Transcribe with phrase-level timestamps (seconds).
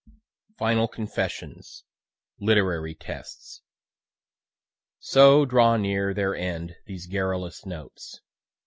[0.57, 1.83] FINAL CONFESSIONS
[2.39, 3.61] LITERARY TESTS
[4.97, 8.19] So draw near their end these garrulous notes.